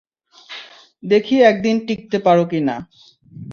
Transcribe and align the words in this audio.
দেখি 1.03 1.35
এক 1.41 1.55
দিন 1.61 1.75
টিকতে 1.87 2.17
পারো 2.25 2.43
কি 2.51 2.59
না। 2.61 2.75